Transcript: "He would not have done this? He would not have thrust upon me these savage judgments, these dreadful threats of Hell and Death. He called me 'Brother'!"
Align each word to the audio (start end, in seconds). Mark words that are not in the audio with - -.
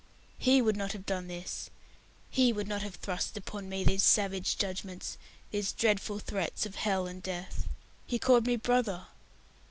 "He 0.39 0.63
would 0.63 0.75
not 0.75 0.93
have 0.93 1.05
done 1.05 1.27
this? 1.27 1.69
He 2.31 2.51
would 2.51 2.67
not 2.67 2.81
have 2.81 2.95
thrust 2.95 3.37
upon 3.37 3.69
me 3.69 3.83
these 3.83 4.01
savage 4.01 4.57
judgments, 4.57 5.15
these 5.51 5.71
dreadful 5.73 6.17
threats 6.17 6.65
of 6.65 6.73
Hell 6.73 7.05
and 7.05 7.21
Death. 7.21 7.67
He 8.07 8.17
called 8.17 8.47
me 8.47 8.55
'Brother'!" 8.55 9.05